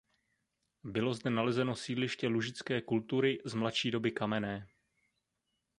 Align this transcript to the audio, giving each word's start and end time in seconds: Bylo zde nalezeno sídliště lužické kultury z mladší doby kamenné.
Bylo 0.83 1.13
zde 1.13 1.29
nalezeno 1.29 1.75
sídliště 1.75 2.27
lužické 2.27 2.81
kultury 2.81 3.37
z 3.45 3.53
mladší 3.53 3.91
doby 3.91 4.11
kamenné. 4.11 4.67